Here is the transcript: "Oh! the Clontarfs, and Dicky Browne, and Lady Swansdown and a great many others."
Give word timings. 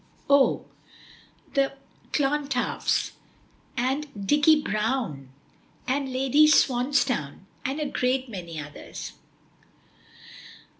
"Oh! 0.31 0.65
the 1.53 1.73
Clontarfs, 2.11 3.11
and 3.77 4.07
Dicky 4.25 4.59
Browne, 4.59 5.29
and 5.87 6.11
Lady 6.11 6.47
Swansdown 6.47 7.41
and 7.63 7.79
a 7.79 7.85
great 7.85 8.27
many 8.27 8.59
others." 8.59 9.11